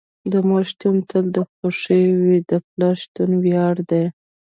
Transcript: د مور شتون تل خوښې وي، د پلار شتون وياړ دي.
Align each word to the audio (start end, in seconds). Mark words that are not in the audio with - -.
د 0.31 0.33
مور 0.47 0.63
شتون 0.71 0.95
تل 1.09 1.25
خوښې 1.55 2.01
وي، 2.21 2.37
د 2.49 2.51
پلار 2.67 2.95
شتون 3.03 3.29
وياړ 3.43 3.75
دي. 3.89 4.05